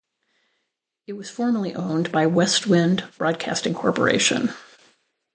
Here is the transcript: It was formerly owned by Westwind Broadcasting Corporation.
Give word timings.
It 1.05 1.13
was 1.13 1.29
formerly 1.29 1.75
owned 1.75 2.11
by 2.11 2.25
Westwind 2.25 3.03
Broadcasting 3.19 3.75
Corporation. 3.75 4.51